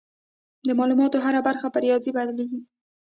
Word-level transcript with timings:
د 0.67 0.69
معلوماتو 0.79 1.17
هره 1.25 1.39
برخه 1.47 1.67
په 1.73 1.79
ریاضي 1.85 2.11
بدلېږي. 2.17 2.59